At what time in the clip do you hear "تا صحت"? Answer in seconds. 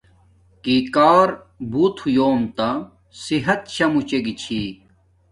2.57-3.61